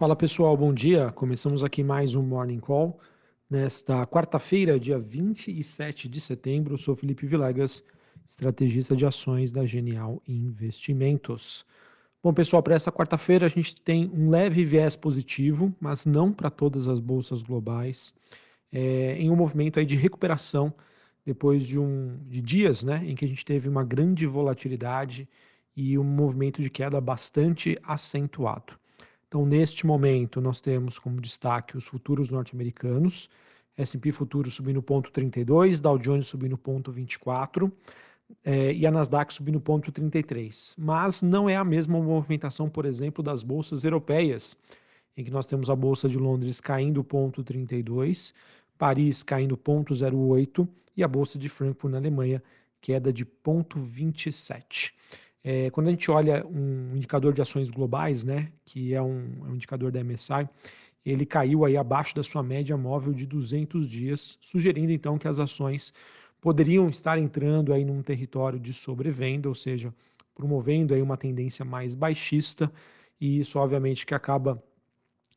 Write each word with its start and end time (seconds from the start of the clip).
Fala 0.00 0.16
pessoal, 0.16 0.56
bom 0.56 0.72
dia. 0.72 1.12
Começamos 1.12 1.62
aqui 1.62 1.84
mais 1.84 2.14
um 2.14 2.22
Morning 2.22 2.58
Call. 2.58 2.98
Nesta 3.50 4.06
quarta-feira, 4.06 4.80
dia 4.80 4.98
27 4.98 6.08
de 6.08 6.18
setembro, 6.22 6.72
eu 6.72 6.78
sou 6.78 6.96
Felipe 6.96 7.26
Vilegas, 7.26 7.84
estrategista 8.26 8.96
de 8.96 9.04
ações 9.04 9.52
da 9.52 9.66
Genial 9.66 10.22
Investimentos. 10.26 11.66
Bom, 12.22 12.32
pessoal, 12.32 12.62
para 12.62 12.74
essa 12.74 12.90
quarta-feira 12.90 13.44
a 13.44 13.48
gente 13.50 13.78
tem 13.82 14.10
um 14.14 14.30
leve 14.30 14.64
viés 14.64 14.96
positivo, 14.96 15.70
mas 15.78 16.06
não 16.06 16.32
para 16.32 16.48
todas 16.48 16.88
as 16.88 16.98
bolsas 16.98 17.42
globais, 17.42 18.14
é, 18.72 19.18
em 19.18 19.30
um 19.30 19.36
movimento 19.36 19.78
aí 19.78 19.84
de 19.84 19.96
recuperação 19.96 20.72
depois 21.26 21.66
de, 21.66 21.78
um, 21.78 22.18
de 22.26 22.40
dias 22.40 22.82
né, 22.82 23.02
em 23.04 23.14
que 23.14 23.26
a 23.26 23.28
gente 23.28 23.44
teve 23.44 23.68
uma 23.68 23.84
grande 23.84 24.24
volatilidade 24.24 25.28
e 25.76 25.98
um 25.98 26.04
movimento 26.04 26.62
de 26.62 26.70
queda 26.70 26.98
bastante 27.02 27.78
acentuado. 27.82 28.79
Então, 29.30 29.46
neste 29.46 29.86
momento, 29.86 30.40
nós 30.40 30.60
temos 30.60 30.98
como 30.98 31.20
destaque 31.20 31.76
os 31.76 31.86
futuros 31.86 32.30
norte-americanos, 32.30 33.30
S&P 33.76 34.10
futuro 34.10 34.50
subindo 34.50 34.82
ponto 34.82 35.12
32, 35.12 35.78
Dow 35.78 35.96
Jones 35.96 36.26
subindo 36.26 36.58
ponto 36.58 36.90
24 36.90 37.72
é, 38.44 38.72
e 38.72 38.84
a 38.84 38.90
Nasdaq 38.90 39.32
subindo 39.32 39.60
ponto 39.60 39.92
33. 39.92 40.74
Mas 40.76 41.22
não 41.22 41.48
é 41.48 41.54
a 41.54 41.62
mesma 41.62 42.02
movimentação, 42.02 42.68
por 42.68 42.84
exemplo, 42.84 43.22
das 43.22 43.44
bolsas 43.44 43.84
europeias, 43.84 44.58
em 45.16 45.22
que 45.22 45.30
nós 45.30 45.46
temos 45.46 45.70
a 45.70 45.76
bolsa 45.76 46.08
de 46.08 46.18
Londres 46.18 46.60
caindo 46.60 47.04
ponto 47.04 47.44
32, 47.44 48.34
Paris 48.76 49.22
caindo 49.22 49.56
ponto 49.56 49.94
08 49.94 50.68
e 50.96 51.04
a 51.04 51.08
bolsa 51.08 51.38
de 51.38 51.48
Frankfurt 51.48 51.92
na 51.92 51.98
Alemanha 51.98 52.42
queda 52.80 53.12
de 53.12 53.24
ponto 53.24 53.78
27. 53.78 54.92
É, 55.42 55.70
quando 55.70 55.88
a 55.88 55.90
gente 55.90 56.10
olha 56.10 56.46
um 56.46 56.94
indicador 56.94 57.32
de 57.32 57.40
ações 57.40 57.70
globais, 57.70 58.24
né, 58.24 58.52
que 58.64 58.94
é 58.94 59.00
um, 59.00 59.46
é 59.46 59.48
um 59.48 59.54
indicador 59.54 59.90
da 59.90 60.02
MSI, 60.04 60.48
ele 61.04 61.24
caiu 61.24 61.64
aí 61.64 61.76
abaixo 61.76 62.14
da 62.14 62.22
sua 62.22 62.42
média 62.42 62.76
móvel 62.76 63.12
de 63.14 63.26
200 63.26 63.88
dias, 63.88 64.38
sugerindo 64.40 64.92
então 64.92 65.18
que 65.18 65.26
as 65.26 65.38
ações 65.38 65.94
poderiam 66.40 66.88
estar 66.88 67.18
entrando 67.18 67.72
aí 67.72 67.84
num 67.84 68.02
território 68.02 68.58
de 68.58 68.72
sobrevenda, 68.72 69.48
ou 69.48 69.54
seja, 69.54 69.94
promovendo 70.34 70.94
aí 70.94 71.02
uma 71.02 71.16
tendência 71.16 71.64
mais 71.64 71.94
baixista, 71.94 72.70
e 73.20 73.40
isso 73.40 73.58
obviamente 73.58 74.04
que 74.04 74.14
acaba 74.14 74.62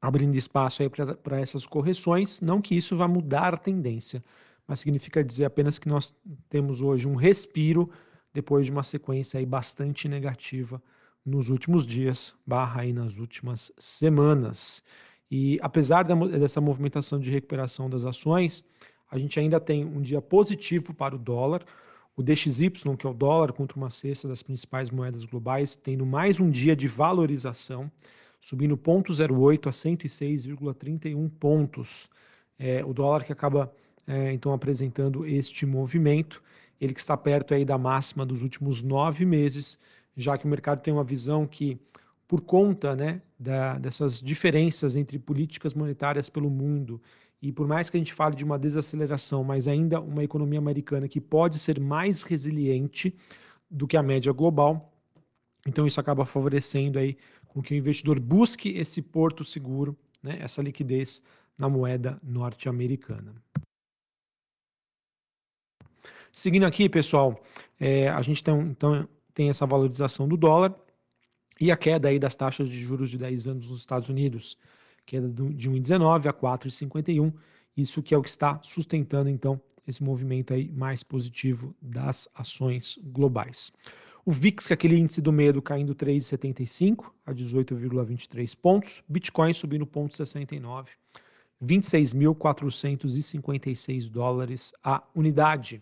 abrindo 0.01 0.35
espaço 0.35 0.81
aí 0.81 0.89
para 0.89 1.39
essas 1.39 1.65
correções, 1.65 2.41
não 2.41 2.61
que 2.61 2.75
isso 2.75 2.95
vá 2.97 3.07
mudar 3.07 3.53
a 3.53 3.57
tendência, 3.57 4.21
mas 4.67 4.81
significa 4.81 5.23
dizer 5.23 5.45
apenas 5.45 5.79
que 5.79 5.87
nós 5.87 6.13
temos 6.49 6.81
hoje 6.81 7.07
um 7.07 7.15
respiro 7.15 7.89
depois 8.33 8.65
de 8.65 8.71
uma 8.71 8.83
sequência 8.83 9.39
aí 9.39 9.45
bastante 9.45 10.09
negativa 10.09 10.81
nos 11.25 11.49
últimos 11.49 11.85
dias, 11.85 12.35
barra 12.45 12.81
aí 12.81 12.91
nas 12.91 13.17
últimas 13.17 13.71
semanas. 13.77 14.83
E 15.31 15.57
apesar 15.61 16.03
dessa 16.03 16.59
movimentação 16.59 17.19
de 17.19 17.31
recuperação 17.31 17.89
das 17.89 18.05
ações, 18.05 18.65
a 19.09 19.17
gente 19.17 19.39
ainda 19.39 19.59
tem 19.59 19.85
um 19.85 20.01
dia 20.01 20.21
positivo 20.21 20.93
para 20.93 21.15
o 21.15 21.17
dólar. 21.17 21.63
O 22.15 22.21
DXY, 22.21 22.69
que 22.97 23.07
é 23.07 23.09
o 23.09 23.13
dólar 23.13 23.53
contra 23.53 23.77
uma 23.77 23.89
cesta 23.89 24.27
das 24.27 24.43
principais 24.43 24.91
moedas 24.91 25.25
globais, 25.25 25.75
tendo 25.75 26.05
mais 26.05 26.39
um 26.39 26.49
dia 26.49 26.75
de 26.75 26.87
valorização, 26.87 27.91
subindo 28.41 28.77
0,08 28.77 29.67
a 29.67 29.71
106,31 29.71 31.29
pontos. 31.39 32.09
É, 32.59 32.83
o 32.85 32.93
dólar 32.93 33.23
que 33.23 33.31
acaba 33.31 33.73
é, 34.05 34.33
então 34.33 34.53
apresentando 34.53 35.25
este 35.25 35.65
movimento 35.65 36.43
ele 36.83 36.93
que 36.93 36.99
está 36.99 37.15
perto 37.15 37.53
aí 37.53 37.63
da 37.63 37.77
máxima 37.77 38.25
dos 38.25 38.41
últimos 38.41 38.83
nove 38.83 39.25
meses, 39.25 39.79
já 40.15 40.37
que 40.37 40.45
o 40.45 40.49
mercado 40.49 40.81
tem 40.81 40.93
uma 40.93 41.03
visão 41.03 41.47
que, 41.47 41.79
por 42.27 42.41
conta 42.41 42.95
né, 42.95 43.21
da, 43.39 43.77
dessas 43.77 44.19
diferenças 44.19 44.95
entre 44.95 45.17
políticas 45.17 45.73
monetárias 45.73 46.29
pelo 46.29 46.49
mundo, 46.49 47.01
e 47.41 47.51
por 47.51 47.67
mais 47.67 47.89
que 47.89 47.97
a 47.97 47.99
gente 47.99 48.13
fale 48.13 48.35
de 48.35 48.43
uma 48.43 48.59
desaceleração, 48.59 49.43
mas 49.43 49.67
ainda 49.67 49.99
uma 50.01 50.23
economia 50.23 50.59
americana 50.59 51.07
que 51.07 51.21
pode 51.21 51.57
ser 51.57 51.79
mais 51.79 52.21
resiliente 52.21 53.15
do 53.69 53.87
que 53.87 53.97
a 53.97 54.03
média 54.03 54.31
global, 54.31 54.93
então 55.65 55.87
isso 55.87 55.99
acaba 55.99 56.25
favorecendo 56.25 56.99
aí 56.99 57.17
com 57.47 57.61
que 57.61 57.73
o 57.73 57.77
investidor 57.77 58.19
busque 58.19 58.69
esse 58.69 59.01
porto 59.01 59.43
seguro, 59.45 59.95
né, 60.21 60.37
essa 60.41 60.61
liquidez 60.61 61.21
na 61.57 61.69
moeda 61.69 62.19
norte-americana. 62.23 63.33
Seguindo 66.31 66.65
aqui, 66.65 66.89
pessoal, 66.89 67.41
é, 67.79 68.09
a 68.09 68.21
gente 68.21 68.43
tem, 68.43 68.59
então, 68.59 69.07
tem 69.33 69.49
essa 69.49 69.65
valorização 69.65 70.27
do 70.27 70.35
dólar 70.37 70.73
e 71.59 71.71
a 71.71 71.77
queda 71.77 72.09
aí 72.09 72.17
das 72.17 72.35
taxas 72.35 72.67
de 72.67 72.79
juros 72.79 73.09
de 73.11 73.17
10 73.17 73.47
anos 73.47 73.69
nos 73.69 73.79
Estados 73.79 74.09
Unidos, 74.09 74.57
queda 75.05 75.27
de 75.29 75.69
1,19 75.69 76.27
a 76.27 76.33
4,51, 76.33 77.33
isso 77.75 78.01
que 78.01 78.13
é 78.13 78.17
o 78.17 78.21
que 78.21 78.29
está 78.29 78.59
sustentando, 78.63 79.29
então, 79.29 79.61
esse 79.87 80.03
movimento 80.03 80.53
aí 80.53 80.69
mais 80.71 81.03
positivo 81.03 81.75
das 81.81 82.27
ações 82.33 82.97
globais. 83.03 83.71
O 84.25 84.31
VIX, 84.31 84.67
que 84.67 84.73
é 84.73 84.75
aquele 84.75 84.97
índice 84.97 85.21
do 85.21 85.33
medo, 85.33 85.61
caindo 85.61 85.93
3,75 85.93 87.11
a 87.25 87.33
18,23 87.33 88.55
pontos. 88.55 89.03
Bitcoin 89.07 89.53
subindo 89.53 89.85
0,69, 89.85 90.87
26.456 91.63 94.09
dólares 94.09 94.73
a 94.83 95.01
unidade. 95.15 95.81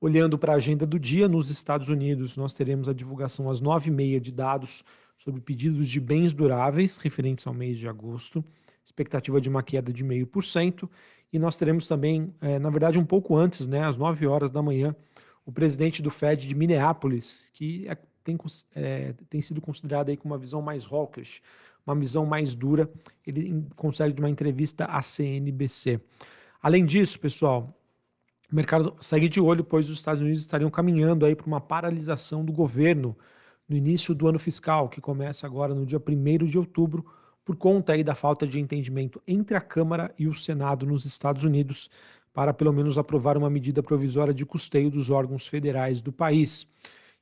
Olhando 0.00 0.38
para 0.38 0.52
a 0.52 0.56
agenda 0.56 0.86
do 0.86 0.98
dia, 0.98 1.26
nos 1.26 1.50
Estados 1.50 1.88
Unidos, 1.88 2.36
nós 2.36 2.52
teremos 2.52 2.86
a 2.88 2.92
divulgação 2.92 3.50
às 3.50 3.62
9h30 3.62 4.20
de 4.20 4.32
dados 4.32 4.84
sobre 5.16 5.40
pedidos 5.40 5.88
de 5.88 5.98
bens 5.98 6.34
duráveis 6.34 6.98
referentes 6.98 7.46
ao 7.46 7.54
mês 7.54 7.78
de 7.78 7.88
agosto, 7.88 8.44
expectativa 8.84 9.40
de 9.40 9.48
uma 9.48 9.62
queda 9.62 9.90
de 9.92 10.04
0,5%, 10.04 10.90
e 11.32 11.38
nós 11.38 11.56
teremos 11.56 11.88
também, 11.88 12.34
é, 12.40 12.58
na 12.58 12.68
verdade, 12.68 12.98
um 12.98 13.04
pouco 13.04 13.36
antes, 13.36 13.66
né, 13.66 13.84
às 13.84 13.96
9 13.96 14.26
horas 14.26 14.50
da 14.50 14.60
manhã, 14.62 14.94
o 15.46 15.50
presidente 15.50 16.02
do 16.02 16.10
Fed 16.10 16.46
de 16.46 16.54
Minneapolis, 16.54 17.48
que 17.52 17.88
é, 17.88 17.96
tem, 18.22 18.38
é, 18.74 19.14
tem 19.28 19.40
sido 19.40 19.60
considerado 19.60 20.10
aí 20.10 20.16
com 20.16 20.28
uma 20.28 20.38
visão 20.38 20.62
mais 20.62 20.84
hawkish, 20.84 21.42
uma 21.86 21.94
visão 21.94 22.24
mais 22.24 22.54
dura, 22.54 22.90
ele 23.26 23.64
consegue 23.76 24.18
uma 24.20 24.30
entrevista 24.30 24.84
à 24.86 25.02
CNBC. 25.02 26.00
Além 26.62 26.84
disso, 26.84 27.18
pessoal, 27.18 27.74
o 28.50 28.54
mercado 28.54 28.94
segue 29.00 29.28
de 29.28 29.40
olho, 29.40 29.64
pois 29.64 29.90
os 29.90 29.98
Estados 29.98 30.20
Unidos 30.20 30.40
estariam 30.40 30.70
caminhando 30.70 31.26
aí 31.26 31.34
para 31.34 31.46
uma 31.46 31.60
paralisação 31.60 32.44
do 32.44 32.52
governo 32.52 33.16
no 33.68 33.76
início 33.76 34.14
do 34.14 34.28
ano 34.28 34.38
fiscal, 34.38 34.88
que 34.88 35.00
começa 35.00 35.46
agora 35.46 35.74
no 35.74 35.84
dia 35.86 35.98
1 35.98 36.46
de 36.46 36.58
outubro, 36.58 37.04
por 37.44 37.56
conta 37.56 37.92
aí 37.92 38.02
da 38.02 38.14
falta 38.14 38.46
de 38.46 38.58
entendimento 38.58 39.22
entre 39.26 39.56
a 39.56 39.60
Câmara 39.60 40.14
e 40.18 40.26
o 40.26 40.34
Senado 40.34 40.86
nos 40.86 41.04
Estados 41.04 41.44
Unidos 41.44 41.90
para 42.32 42.52
pelo 42.52 42.72
menos 42.72 42.98
aprovar 42.98 43.36
uma 43.36 43.48
medida 43.48 43.82
provisória 43.82 44.34
de 44.34 44.44
custeio 44.44 44.90
dos 44.90 45.08
órgãos 45.08 45.46
federais 45.46 46.00
do 46.00 46.12
país. 46.12 46.68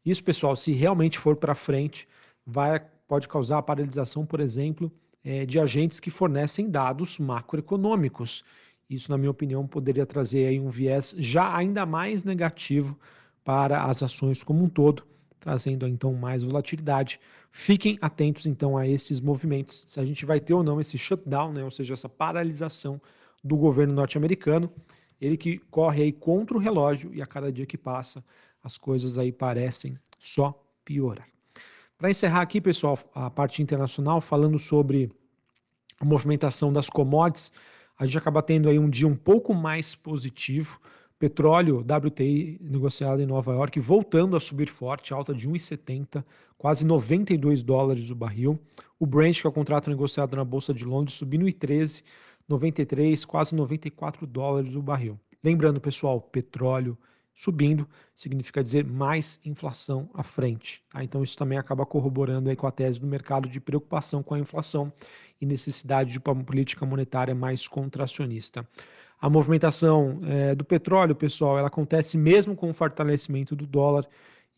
Isso, 0.04 0.24
pessoal, 0.24 0.56
se 0.56 0.72
realmente 0.72 1.18
for 1.18 1.36
para 1.36 1.54
frente, 1.54 2.08
vai, 2.46 2.80
pode 3.12 3.28
causar 3.28 3.58
a 3.58 3.62
paralisação, 3.62 4.24
por 4.24 4.40
exemplo, 4.40 4.90
é, 5.22 5.44
de 5.44 5.60
agentes 5.60 6.00
que 6.00 6.08
fornecem 6.08 6.70
dados 6.70 7.18
macroeconômicos. 7.18 8.42
Isso, 8.88 9.10
na 9.10 9.18
minha 9.18 9.30
opinião, 9.30 9.66
poderia 9.66 10.06
trazer 10.06 10.46
aí 10.46 10.58
um 10.58 10.70
viés 10.70 11.14
já 11.18 11.54
ainda 11.54 11.84
mais 11.84 12.24
negativo 12.24 12.98
para 13.44 13.84
as 13.84 14.02
ações 14.02 14.42
como 14.42 14.64
um 14.64 14.68
todo, 14.70 15.02
trazendo 15.38 15.86
então 15.86 16.14
mais 16.14 16.42
volatilidade. 16.42 17.20
Fiquem 17.50 17.98
atentos 18.00 18.46
então 18.46 18.78
a 18.78 18.88
esses 18.88 19.20
movimentos, 19.20 19.84
se 19.88 20.00
a 20.00 20.06
gente 20.06 20.24
vai 20.24 20.40
ter 20.40 20.54
ou 20.54 20.62
não 20.62 20.80
esse 20.80 20.96
shutdown, 20.96 21.52
né, 21.52 21.62
ou 21.62 21.70
seja, 21.70 21.92
essa 21.92 22.08
paralisação 22.08 22.98
do 23.44 23.58
governo 23.58 23.92
norte-americano, 23.92 24.72
ele 25.20 25.36
que 25.36 25.58
corre 25.70 26.04
aí 26.04 26.12
contra 26.12 26.56
o 26.56 26.60
relógio 26.60 27.12
e 27.12 27.20
a 27.20 27.26
cada 27.26 27.52
dia 27.52 27.66
que 27.66 27.76
passa 27.76 28.24
as 28.64 28.78
coisas 28.78 29.18
aí 29.18 29.30
parecem 29.30 29.98
só 30.18 30.58
piorar. 30.82 31.28
Para 32.02 32.10
encerrar 32.10 32.40
aqui, 32.40 32.60
pessoal, 32.60 32.98
a 33.14 33.30
parte 33.30 33.62
internacional 33.62 34.20
falando 34.20 34.58
sobre 34.58 35.08
a 36.00 36.04
movimentação 36.04 36.72
das 36.72 36.90
commodities, 36.90 37.52
a 37.96 38.04
gente 38.04 38.18
acaba 38.18 38.42
tendo 38.42 38.68
aí 38.68 38.76
um 38.76 38.90
dia 38.90 39.06
um 39.06 39.14
pouco 39.14 39.54
mais 39.54 39.94
positivo. 39.94 40.80
Petróleo 41.16 41.78
WTI 41.78 42.58
negociado 42.60 43.22
em 43.22 43.24
Nova 43.24 43.52
York 43.52 43.78
voltando 43.78 44.36
a 44.36 44.40
subir 44.40 44.68
forte, 44.68 45.14
alta 45.14 45.32
de 45.32 45.48
1,70, 45.48 46.24
quase 46.58 46.84
92 46.84 47.62
dólares 47.62 48.10
o 48.10 48.16
barril. 48.16 48.58
O 48.98 49.06
Brent, 49.06 49.40
que 49.40 49.46
é 49.46 49.50
o 49.50 49.52
contrato 49.52 49.88
negociado 49.88 50.34
na 50.34 50.44
Bolsa 50.44 50.74
de 50.74 50.84
Londres, 50.84 51.16
subindo 51.16 51.44
1,13, 51.44 52.02
93, 52.48 53.24
quase 53.24 53.54
94 53.54 54.26
dólares 54.26 54.74
o 54.74 54.82
barril. 54.82 55.20
Lembrando, 55.40 55.80
pessoal, 55.80 56.20
petróleo 56.20 56.98
subindo 57.34 57.88
significa 58.14 58.62
dizer 58.62 58.84
mais 58.84 59.40
inflação 59.44 60.10
à 60.14 60.22
frente. 60.22 60.82
Tá? 60.90 61.02
Então 61.02 61.22
isso 61.22 61.36
também 61.36 61.58
acaba 61.58 61.86
corroborando 61.86 62.50
aí 62.50 62.56
com 62.56 62.66
a 62.66 62.70
tese 62.70 63.00
do 63.00 63.06
mercado 63.06 63.48
de 63.48 63.60
preocupação 63.60 64.22
com 64.22 64.34
a 64.34 64.38
inflação 64.38 64.92
e 65.40 65.46
necessidade 65.46 66.12
de 66.12 66.18
uma 66.24 66.44
política 66.44 66.86
monetária 66.86 67.34
mais 67.34 67.66
contracionista. 67.66 68.66
A 69.20 69.30
movimentação 69.30 70.20
é, 70.24 70.54
do 70.54 70.64
petróleo, 70.64 71.14
pessoal, 71.14 71.58
ela 71.58 71.68
acontece 71.68 72.18
mesmo 72.18 72.56
com 72.56 72.70
o 72.70 72.74
fortalecimento 72.74 73.54
do 73.54 73.66
dólar 73.66 74.06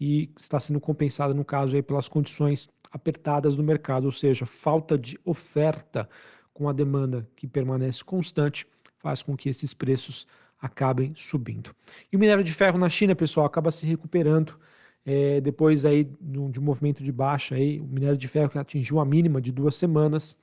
e 0.01 0.31
está 0.39 0.59
sendo 0.59 0.81
compensada, 0.81 1.35
no 1.35 1.45
caso, 1.45 1.77
aí, 1.77 1.83
pelas 1.83 2.09
condições 2.09 2.69
apertadas 2.91 3.57
no 3.57 3.63
mercado, 3.63 4.05
ou 4.05 4.13
seja, 4.13 4.47
falta 4.47 4.97
de 4.99 5.19
oferta 5.25 6.09
com 6.53 6.69
a 6.69 6.73
demanda 6.73 7.29
que 7.37 7.47
permanece 7.47 8.03
constante, 8.03 8.67
faz 8.99 9.21
com 9.21 9.37
que 9.37 9.49
esses 9.49 9.75
preços 9.75 10.27
acabem 10.65 11.13
subindo. 11.15 11.77
E 12.11 12.17
o 12.17 12.19
minério 12.19 12.43
de 12.43 12.55
ferro 12.55 12.79
na 12.79 12.89
China, 12.89 13.15
pessoal, 13.15 13.45
acaba 13.45 13.71
se 13.71 13.87
recuperando 13.87 14.59
é, 15.05 15.39
depois 15.39 15.85
aí 15.85 16.05
de 16.19 16.59
um 16.59 16.63
movimento 16.63 17.05
de 17.05 17.13
baixa, 17.13 17.55
aí, 17.55 17.79
o 17.79 17.85
minério 17.85 18.17
de 18.17 18.27
ferro 18.27 18.49
que 18.49 18.59
atingiu 18.59 18.99
a 18.99 19.05
mínima 19.05 19.43
de 19.43 19.53
duas 19.53 19.77
semanas, 19.77 20.41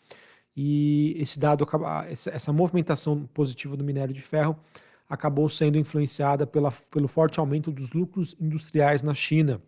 e 0.56 1.16
esse 1.18 1.40
dado, 1.40 1.68
essa, 2.08 2.30
essa 2.30 2.54
movimentação 2.54 3.28
positiva 3.34 3.76
do 3.76 3.84
minério 3.84 4.14
de 4.14 4.22
ferro 4.22 4.56
acabou 5.10 5.50
sendo 5.50 5.80
influenciada 5.80 6.46
pela, 6.46 6.72
pelo 6.92 7.08
forte 7.08 7.40
aumento 7.40 7.72
dos 7.72 7.92
lucros 7.92 8.36
industriais 8.40 9.02
na 9.02 9.16
China, 9.16 9.60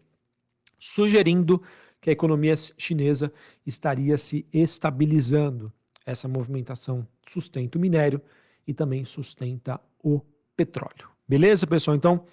sugerindo 0.77 1.63
que 1.99 2.11
a 2.11 2.13
economia 2.13 2.55
chinesa 2.77 3.33
estaria 3.65 4.19
se 4.19 4.45
estabilizando. 4.53 5.73
Essa 6.05 6.27
movimentação 6.27 7.07
sustenta 7.27 7.77
o 7.77 7.81
minério 7.81 8.21
e 8.67 8.73
também 8.73 9.03
sustenta 9.03 9.79
o 10.03 10.21
petróleo. 10.55 11.09
Beleza, 11.27 11.65
pessoal? 11.65 11.95
Então, 11.95 12.25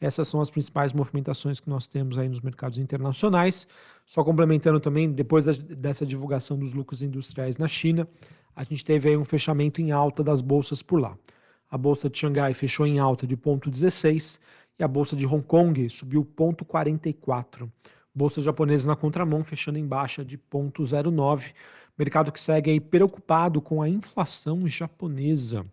essas 0.00 0.28
são 0.28 0.40
as 0.40 0.50
principais 0.50 0.92
movimentações 0.92 1.60
que 1.60 1.70
nós 1.70 1.86
temos 1.86 2.18
aí 2.18 2.28
nos 2.28 2.40
mercados 2.40 2.78
internacionais. 2.78 3.66
Só 4.04 4.22
complementando 4.22 4.78
também, 4.78 5.10
depois 5.10 5.46
dessa 5.46 6.04
divulgação 6.04 6.58
dos 6.58 6.72
lucros 6.72 7.02
industriais 7.02 7.56
na 7.56 7.68
China, 7.68 8.06
a 8.54 8.64
gente 8.64 8.84
teve 8.84 9.08
aí 9.08 9.16
um 9.16 9.24
fechamento 9.24 9.80
em 9.80 9.92
alta 9.92 10.22
das 10.22 10.40
bolsas 10.40 10.82
por 10.82 11.00
lá. 11.00 11.16
A 11.70 11.78
bolsa 11.78 12.10
de 12.10 12.18
Xangai 12.18 12.54
fechou 12.54 12.86
em 12.86 12.98
alta 12.98 13.26
de 13.26 13.36
0,16 13.36 14.40
e 14.78 14.84
a 14.84 14.88
bolsa 14.88 15.16
de 15.16 15.26
Hong 15.26 15.42
Kong 15.42 15.88
subiu 15.88 16.24
0,44. 16.36 17.68
Bolsa 18.14 18.40
japonesa 18.40 18.86
na 18.86 18.94
contramão 18.94 19.42
fechando 19.42 19.78
em 19.78 19.86
baixa 19.86 20.24
de 20.24 20.38
0,09. 20.38 21.52
Mercado 21.98 22.30
que 22.30 22.40
segue 22.40 22.70
aí 22.70 22.80
preocupado 22.80 23.60
com 23.60 23.82
a 23.82 23.88
inflação 23.88 24.68
japonesa. 24.68 25.64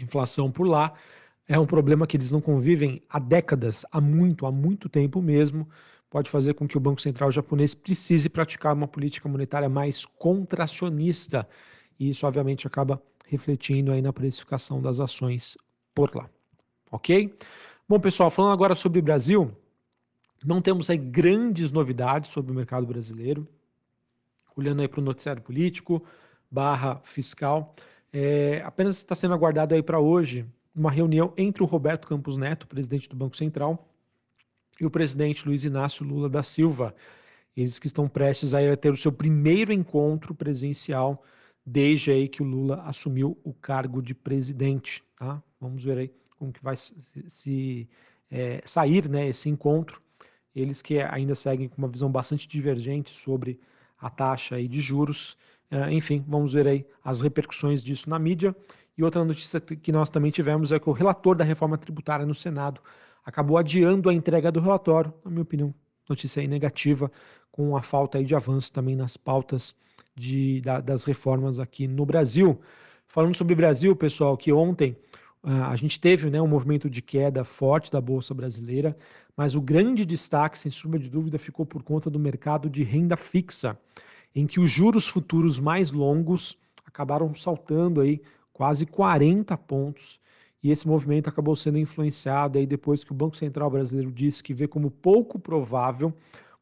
Inflação 0.00 0.50
por 0.50 0.66
lá 0.66 0.92
é 1.48 1.58
um 1.58 1.66
problema 1.66 2.06
que 2.06 2.16
eles 2.16 2.30
não 2.30 2.40
convivem 2.40 3.02
há 3.08 3.18
décadas, 3.18 3.84
há 3.90 4.00
muito, 4.00 4.46
há 4.46 4.52
muito 4.52 4.88
tempo 4.88 5.22
mesmo. 5.22 5.68
Pode 6.10 6.30
fazer 6.30 6.54
com 6.54 6.66
que 6.66 6.76
o 6.76 6.80
Banco 6.80 7.00
Central 7.00 7.30
japonês 7.30 7.74
precise 7.74 8.28
praticar 8.28 8.74
uma 8.74 8.88
política 8.88 9.28
monetária 9.28 9.68
mais 9.68 10.04
contracionista. 10.04 11.48
E 11.98 12.10
isso, 12.10 12.26
obviamente, 12.26 12.66
acaba 12.66 13.02
refletindo 13.26 13.92
aí 13.92 14.02
na 14.02 14.12
precificação 14.12 14.80
das 14.80 15.00
ações 15.00 15.56
por 15.94 16.14
lá. 16.14 16.28
Ok? 16.90 17.34
Bom, 17.88 17.98
pessoal, 17.98 18.30
falando 18.30 18.52
agora 18.52 18.74
sobre 18.74 19.00
Brasil, 19.00 19.50
não 20.44 20.60
temos 20.60 20.90
aí 20.90 20.98
grandes 20.98 21.72
novidades 21.72 22.30
sobre 22.30 22.52
o 22.52 22.54
mercado 22.54 22.86
brasileiro. 22.86 23.46
Olhando 24.56 24.82
aí 24.82 24.88
para 24.88 25.00
o 25.00 25.04
noticiário 25.04 25.42
político, 25.42 26.04
barra 26.50 27.00
fiscal, 27.04 27.72
é, 28.18 28.62
apenas 28.64 28.96
está 28.96 29.14
sendo 29.14 29.34
aguardado 29.34 29.74
aí 29.74 29.82
para 29.82 30.00
hoje 30.00 30.46
uma 30.74 30.90
reunião 30.90 31.34
entre 31.36 31.62
o 31.62 31.66
Roberto 31.66 32.08
Campos 32.08 32.38
Neto, 32.38 32.66
presidente 32.66 33.10
do 33.10 33.14
Banco 33.14 33.36
Central, 33.36 33.92
e 34.80 34.86
o 34.86 34.90
presidente 34.90 35.46
Luiz 35.46 35.64
Inácio 35.64 36.02
Lula 36.02 36.26
da 36.26 36.42
Silva. 36.42 36.94
Eles 37.54 37.78
que 37.78 37.86
estão 37.86 38.08
prestes 38.08 38.54
a 38.54 38.74
ter 38.74 38.90
o 38.90 38.96
seu 38.96 39.12
primeiro 39.12 39.70
encontro 39.70 40.34
presencial 40.34 41.22
desde 41.64 42.10
aí 42.10 42.26
que 42.26 42.42
o 42.42 42.46
Lula 42.46 42.82
assumiu 42.86 43.38
o 43.44 43.52
cargo 43.52 44.00
de 44.00 44.14
presidente. 44.14 45.04
Tá? 45.18 45.42
Vamos 45.60 45.84
ver 45.84 45.98
aí 45.98 46.10
como 46.38 46.50
que 46.50 46.64
vai 46.64 46.76
se, 46.76 46.96
se 47.28 47.86
é, 48.30 48.62
sair 48.64 49.10
né, 49.10 49.28
esse 49.28 49.50
encontro. 49.50 50.00
Eles 50.54 50.80
que 50.80 51.00
ainda 51.00 51.34
seguem 51.34 51.68
com 51.68 51.76
uma 51.76 51.88
visão 51.88 52.10
bastante 52.10 52.48
divergente 52.48 53.14
sobre 53.14 53.60
a 53.98 54.08
taxa 54.08 54.56
aí 54.56 54.66
de 54.66 54.80
juros. 54.80 55.36
É, 55.70 55.92
enfim, 55.92 56.24
vamos 56.26 56.52
ver 56.52 56.66
aí 56.66 56.86
as 57.04 57.20
repercussões 57.20 57.82
disso 57.82 58.08
na 58.08 58.18
mídia. 58.18 58.54
E 58.96 59.04
outra 59.04 59.24
notícia 59.24 59.60
que 59.60 59.92
nós 59.92 60.08
também 60.08 60.30
tivemos 60.30 60.72
é 60.72 60.78
que 60.78 60.88
o 60.88 60.92
relator 60.92 61.36
da 61.36 61.44
reforma 61.44 61.76
tributária 61.76 62.24
no 62.24 62.34
Senado 62.34 62.80
acabou 63.24 63.58
adiando 63.58 64.08
a 64.08 64.14
entrega 64.14 64.50
do 64.50 64.60
relatório, 64.60 65.12
na 65.24 65.30
minha 65.30 65.42
opinião, 65.42 65.74
notícia 66.08 66.40
aí 66.40 66.48
negativa, 66.48 67.10
com 67.50 67.76
a 67.76 67.82
falta 67.82 68.18
aí 68.18 68.24
de 68.24 68.34
avanço 68.34 68.72
também 68.72 68.94
nas 68.94 69.16
pautas 69.16 69.74
de, 70.14 70.60
da, 70.60 70.80
das 70.80 71.04
reformas 71.04 71.58
aqui 71.58 71.86
no 71.86 72.06
Brasil. 72.06 72.60
Falando 73.06 73.34
sobre 73.34 73.54
Brasil, 73.54 73.94
pessoal, 73.94 74.36
que 74.36 74.52
ontem 74.52 74.96
uh, 75.42 75.64
a 75.64 75.76
gente 75.76 76.00
teve 76.00 76.30
né, 76.30 76.40
um 76.40 76.46
movimento 76.46 76.88
de 76.88 77.02
queda 77.02 77.44
forte 77.44 77.90
da 77.90 78.00
Bolsa 78.00 78.32
Brasileira, 78.32 78.96
mas 79.36 79.54
o 79.54 79.60
grande 79.60 80.06
destaque, 80.06 80.58
sem 80.58 80.70
sombra 80.70 80.98
de 80.98 81.10
dúvida, 81.10 81.38
ficou 81.38 81.66
por 81.66 81.82
conta 81.82 82.08
do 82.08 82.18
mercado 82.18 82.70
de 82.70 82.82
renda 82.82 83.16
fixa, 83.16 83.78
em 84.36 84.46
que 84.46 84.60
os 84.60 84.70
juros 84.70 85.08
futuros 85.08 85.58
mais 85.58 85.90
longos 85.90 86.58
acabaram 86.84 87.34
saltando 87.34 88.02
aí 88.02 88.20
quase 88.52 88.84
40 88.84 89.56
pontos. 89.56 90.20
E 90.62 90.70
esse 90.70 90.86
movimento 90.86 91.28
acabou 91.28 91.56
sendo 91.56 91.78
influenciado 91.78 92.58
aí 92.58 92.66
depois 92.66 93.02
que 93.02 93.12
o 93.12 93.14
Banco 93.14 93.34
Central 93.34 93.70
brasileiro 93.70 94.12
disse 94.12 94.42
que 94.42 94.52
vê 94.52 94.68
como 94.68 94.90
pouco 94.90 95.38
provável 95.38 96.12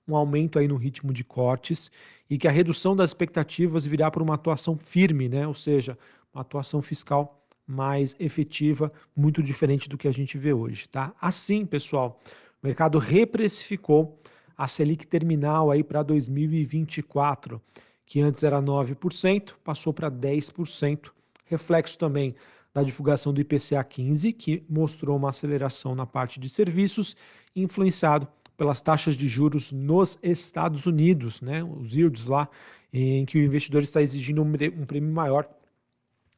um 0.06 0.14
aumento 0.14 0.58
aí 0.58 0.68
no 0.68 0.76
ritmo 0.76 1.12
de 1.12 1.24
cortes 1.24 1.90
e 2.30 2.38
que 2.38 2.46
a 2.46 2.50
redução 2.50 2.94
das 2.94 3.10
expectativas 3.10 3.84
virá 3.84 4.08
por 4.08 4.22
uma 4.22 4.34
atuação 4.34 4.78
firme, 4.78 5.28
né? 5.28 5.46
ou 5.46 5.54
seja, 5.54 5.98
uma 6.32 6.42
atuação 6.42 6.80
fiscal 6.80 7.44
mais 7.66 8.14
efetiva, 8.20 8.92
muito 9.16 9.42
diferente 9.42 9.88
do 9.88 9.98
que 9.98 10.06
a 10.06 10.12
gente 10.12 10.38
vê 10.38 10.52
hoje. 10.52 10.88
Tá? 10.88 11.12
Assim, 11.20 11.66
pessoal, 11.66 12.20
o 12.62 12.66
mercado 12.66 12.98
reprecificou 12.98 14.20
a 14.56 14.68
Selic 14.68 15.06
terminal 15.06 15.70
aí 15.70 15.82
para 15.82 16.02
2024, 16.02 17.60
que 18.06 18.20
antes 18.20 18.42
era 18.42 18.60
9%, 18.60 19.54
passou 19.64 19.92
para 19.92 20.10
10%, 20.10 21.10
reflexo 21.46 21.98
também 21.98 22.34
da 22.72 22.82
divulgação 22.82 23.32
do 23.32 23.40
IPCA 23.40 23.82
15, 23.84 24.32
que 24.32 24.64
mostrou 24.68 25.16
uma 25.16 25.28
aceleração 25.28 25.94
na 25.94 26.04
parte 26.04 26.40
de 26.40 26.50
serviços, 26.50 27.16
influenciado 27.54 28.26
pelas 28.56 28.80
taxas 28.80 29.16
de 29.16 29.28
juros 29.28 29.72
nos 29.72 30.18
Estados 30.22 30.86
Unidos, 30.86 31.40
né, 31.40 31.62
os 31.62 31.94
yields 31.94 32.26
lá, 32.26 32.48
em 32.92 33.24
que 33.24 33.38
o 33.38 33.42
investidor 33.42 33.82
está 33.82 34.02
exigindo 34.02 34.42
um, 34.42 34.86
prêmio 34.86 35.12
maior 35.12 35.48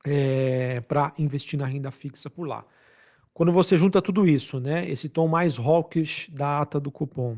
é, 0.05 0.81
para 0.83 1.13
investir 1.19 1.59
na 1.59 1.67
renda 1.67 1.91
fixa 1.91 2.31
por 2.31 2.47
lá. 2.47 2.65
Quando 3.35 3.53
você 3.53 3.77
junta 3.77 4.01
tudo 4.01 4.27
isso, 4.27 4.59
né, 4.59 4.89
esse 4.89 5.09
tom 5.09 5.29
mais 5.29 5.59
hawkish 5.59 6.31
da 6.31 6.61
ata 6.61 6.81
do 6.81 6.91
cupom, 6.91 7.37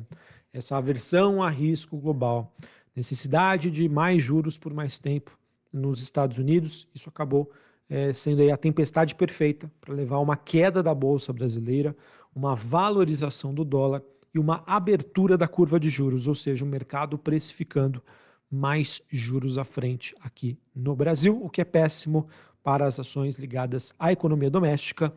essa 0.53 0.77
aversão 0.77 1.43
a 1.43 1.51
risco 1.51 1.97
global, 1.97 2.55
necessidade 2.95 3.71
de 3.71 3.89
mais 3.89 4.23
juros 4.23 4.59
por 4.59 4.73
mais 4.73 4.99
tempo 4.99 5.39
nos 5.73 6.01
Estados 6.01 6.39
Unidos, 6.39 6.89
isso 6.95 7.09
acabou 7.09 7.51
é, 7.89 8.13
sendo 8.13 8.43
aí 8.43 8.51
a 8.51 8.57
tempestade 8.57 9.15
perfeita 9.15 9.71
para 9.81 9.95
levar 9.95 10.19
uma 10.19 10.37
queda 10.37 10.83
da 10.83 10.95
bolsa 10.95 11.33
brasileira, 11.33 11.97
uma 12.35 12.55
valorização 12.55 13.55
do 13.55 13.65
dólar 13.65 14.03
e 14.35 14.39
uma 14.39 14.63
abertura 14.67 15.37
da 15.37 15.49
curva 15.49 15.81
de 15.81 15.89
juros, 15.89 16.27
ou 16.27 16.35
seja, 16.35 16.65
o 16.65 16.69
mercado 16.69 17.17
precificando 17.19 18.03
mais 18.51 19.03
juros 19.11 19.59
à 19.59 19.65
frente 19.65 20.15
aqui 20.21 20.59
no 20.75 20.95
Brasil, 20.95 21.39
o 21.43 21.51
que 21.51 21.61
é 21.61 21.65
péssimo 21.65 22.29
para 22.63 22.87
as 22.87 22.99
ações 22.99 23.39
ligadas 23.39 23.95
à 23.99 24.13
economia 24.13 24.51
doméstica, 24.51 25.13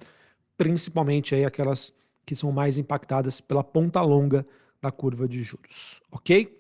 principalmente 0.58 1.36
aí 1.36 1.46
aquelas 1.46 1.94
que 2.26 2.36
são 2.36 2.52
mais 2.52 2.78
impactadas 2.78 3.42
pela 3.42 3.64
ponta 3.64 4.02
longa 4.02 4.46
da 4.82 4.92
curva 4.92 5.28
de 5.28 5.44
juros, 5.44 6.02
ok? 6.12 6.58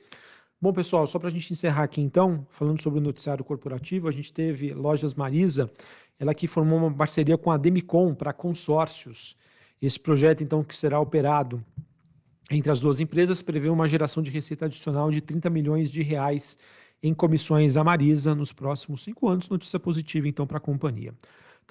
Bom, 0.62 0.72
pessoal, 0.72 1.08
só 1.08 1.18
para 1.18 1.30
a 1.30 1.32
gente 1.32 1.52
encerrar 1.52 1.84
aqui 1.84 2.02
então, 2.02 2.46
falando 2.52 2.82
sobre 2.82 3.00
o 3.00 3.02
noticiário 3.02 3.44
corporativo, 3.44 4.08
a 4.08 4.12
gente 4.12 4.32
teve 4.32 4.74
Lojas 4.74 5.16
Marisa, 5.16 5.72
ela 6.20 6.36
que 6.36 6.46
formou 6.46 6.78
uma 6.78 6.94
parceria 6.94 7.36
com 7.38 7.52
a 7.52 7.58
Demicon 7.58 8.14
para 8.14 8.32
consórcios. 8.32 9.36
Esse 9.82 10.00
projeto, 10.00 10.44
então, 10.44 10.64
que 10.64 10.78
será 10.78 11.00
operado 11.00 11.66
entre 12.52 12.70
as 12.70 12.82
duas 12.82 13.00
empresas 13.00 13.42
prevê 13.42 13.70
uma 13.70 13.88
geração 13.88 14.22
de 14.22 14.30
receita 14.30 14.66
adicional 14.66 15.10
de 15.10 15.22
30 15.22 15.50
milhões 15.50 15.90
de 15.90 16.04
reais 16.04 16.58
em 17.02 17.14
comissões 17.14 17.78
à 17.78 17.84
Marisa 17.84 18.36
nos 18.36 18.52
próximos 18.52 19.04
cinco 19.04 19.30
anos. 19.30 19.50
Notícia 19.50 19.80
positiva, 19.80 20.28
então, 20.28 20.46
para 20.46 20.58
a 20.58 20.62
companhia. 20.62 21.14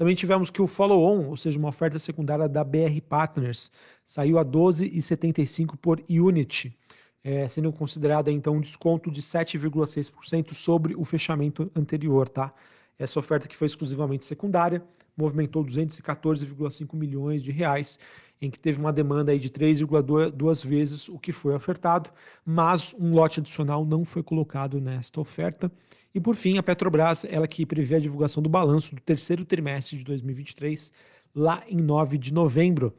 Também 0.00 0.14
tivemos 0.14 0.48
que 0.48 0.62
o 0.62 0.66
follow-on, 0.66 1.28
ou 1.28 1.36
seja, 1.36 1.58
uma 1.58 1.68
oferta 1.68 1.98
secundária 1.98 2.48
da 2.48 2.64
BR 2.64 3.02
Partners, 3.06 3.70
saiu 4.02 4.38
a 4.38 4.44
12,75 4.46 5.76
por 5.76 6.02
unit, 6.08 6.74
é, 7.22 7.46
sendo 7.46 7.70
considerada 7.70 8.32
então 8.32 8.56
um 8.56 8.62
desconto 8.62 9.10
de 9.10 9.20
7,6% 9.20 10.54
sobre 10.54 10.94
o 10.96 11.04
fechamento 11.04 11.70
anterior, 11.76 12.30
tá? 12.30 12.50
Essa 12.98 13.20
oferta 13.20 13.46
que 13.46 13.54
foi 13.54 13.66
exclusivamente 13.66 14.24
secundária 14.24 14.82
movimentou 15.14 15.62
214,5 15.62 16.96
milhões 16.96 17.42
de 17.42 17.52
reais 17.52 17.98
em 18.40 18.50
que 18.50 18.58
teve 18.58 18.78
uma 18.80 18.92
demanda 18.92 19.32
aí 19.32 19.38
de 19.38 19.50
3,2 19.50 20.66
vezes 20.66 21.08
o 21.08 21.18
que 21.18 21.32
foi 21.32 21.54
ofertado, 21.54 22.10
mas 22.44 22.94
um 22.98 23.12
lote 23.12 23.40
adicional 23.40 23.84
não 23.84 24.04
foi 24.04 24.22
colocado 24.22 24.80
nesta 24.80 25.20
oferta. 25.20 25.70
E 26.14 26.20
por 26.20 26.34
fim, 26.34 26.58
a 26.58 26.62
Petrobras, 26.62 27.24
ela 27.24 27.46
que 27.46 27.66
prevê 27.66 27.96
a 27.96 28.00
divulgação 28.00 28.42
do 28.42 28.48
balanço 28.48 28.94
do 28.94 29.00
terceiro 29.00 29.44
trimestre 29.44 29.96
de 29.96 30.04
2023 30.04 30.92
lá 31.34 31.62
em 31.68 31.76
9 31.76 32.18
de 32.18 32.32
novembro. 32.32 32.94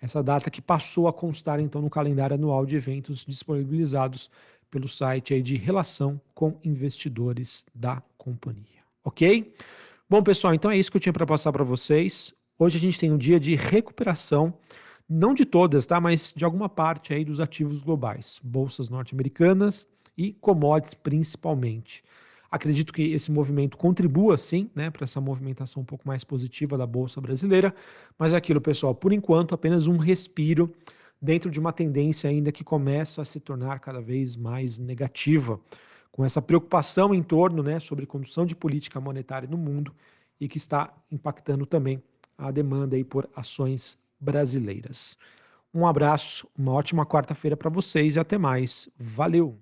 Essa 0.00 0.22
data 0.22 0.50
que 0.50 0.60
passou 0.60 1.08
a 1.08 1.12
constar 1.12 1.60
então 1.60 1.80
no 1.80 1.90
calendário 1.90 2.34
anual 2.34 2.66
de 2.66 2.76
eventos 2.76 3.24
disponibilizados 3.24 4.30
pelo 4.70 4.88
site 4.88 5.32
aí 5.32 5.42
de 5.42 5.56
relação 5.56 6.20
com 6.34 6.58
investidores 6.64 7.64
da 7.74 8.02
companhia, 8.18 8.82
ok? 9.04 9.54
Bom, 10.08 10.22
pessoal, 10.22 10.54
então 10.54 10.70
é 10.70 10.76
isso 10.76 10.90
que 10.90 10.96
eu 10.96 11.00
tinha 11.00 11.12
para 11.12 11.26
passar 11.26 11.52
para 11.52 11.64
vocês. 11.64 12.34
Hoje 12.58 12.76
a 12.76 12.80
gente 12.80 12.98
tem 12.98 13.12
um 13.12 13.18
dia 13.18 13.38
de 13.38 13.54
recuperação, 13.54 14.52
não 15.08 15.34
de 15.34 15.44
todas, 15.44 15.86
tá, 15.86 16.00
mas 16.00 16.32
de 16.34 16.44
alguma 16.44 16.68
parte 16.68 17.14
aí 17.14 17.24
dos 17.24 17.40
ativos 17.40 17.80
globais, 17.80 18.40
bolsas 18.42 18.88
norte-americanas 18.88 19.86
e 20.16 20.32
commodities 20.32 20.94
principalmente. 20.94 22.02
Acredito 22.50 22.92
que 22.92 23.02
esse 23.12 23.30
movimento 23.30 23.76
contribua, 23.76 24.36
sim, 24.38 24.70
né, 24.74 24.90
para 24.90 25.04
essa 25.04 25.20
movimentação 25.20 25.82
um 25.82 25.86
pouco 25.86 26.06
mais 26.06 26.24
positiva 26.24 26.78
da 26.78 26.86
Bolsa 26.86 27.20
Brasileira, 27.20 27.74
mas 28.18 28.32
é 28.32 28.36
aquilo, 28.36 28.60
pessoal, 28.60 28.94
por 28.94 29.12
enquanto, 29.12 29.54
apenas 29.54 29.86
um 29.86 29.96
respiro 29.96 30.72
dentro 31.20 31.50
de 31.50 31.58
uma 31.58 31.72
tendência 31.72 32.30
ainda 32.30 32.52
que 32.52 32.62
começa 32.64 33.22
a 33.22 33.24
se 33.24 33.40
tornar 33.40 33.80
cada 33.80 34.00
vez 34.00 34.36
mais 34.36 34.78
negativa, 34.78 35.60
com 36.12 36.24
essa 36.24 36.40
preocupação 36.40 37.14
em 37.14 37.22
torno 37.22 37.62
né, 37.62 37.78
sobre 37.78 38.06
condução 38.06 38.46
de 38.46 38.56
política 38.56 39.00
monetária 39.00 39.48
no 39.48 39.58
mundo 39.58 39.94
e 40.40 40.48
que 40.48 40.56
está 40.56 40.94
impactando 41.10 41.66
também 41.66 42.02
a 42.38 42.50
demanda 42.50 42.96
aí 42.96 43.04
por 43.04 43.28
ações 43.34 43.98
brasileiras. 44.20 45.16
Um 45.74 45.86
abraço, 45.86 46.48
uma 46.56 46.72
ótima 46.72 47.04
quarta-feira 47.06 47.56
para 47.56 47.70
vocês 47.70 48.16
e 48.16 48.20
até 48.20 48.38
mais. 48.38 48.88
Valeu! 48.98 49.60